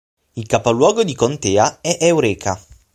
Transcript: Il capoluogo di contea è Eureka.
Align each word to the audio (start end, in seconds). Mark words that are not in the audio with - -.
Il 0.33 0.47
capoluogo 0.47 1.03
di 1.03 1.13
contea 1.13 1.79
è 1.79 1.95
Eureka. 1.99 2.59